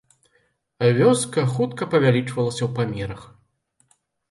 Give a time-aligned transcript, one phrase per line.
[0.99, 3.21] Вёска хутка павялічвалася ў памерах.